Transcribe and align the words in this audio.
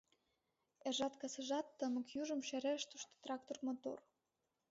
Эржат-касыжат 0.87 1.67
тымык 1.77 2.07
южым 2.21 2.41
Шереш 2.47 2.81
тушто 2.89 3.13
трактор 3.23 3.57
мотор. 3.65 3.99